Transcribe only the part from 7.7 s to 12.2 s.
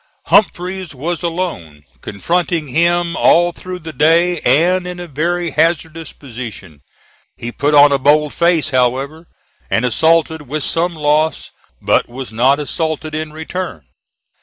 on a bold face, however, and assaulted with some loss, but